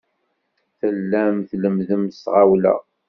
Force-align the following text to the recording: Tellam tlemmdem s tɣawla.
Tellam 0.79 1.35
tlemmdem 1.49 2.03
s 2.09 2.17
tɣawla. 2.23 2.75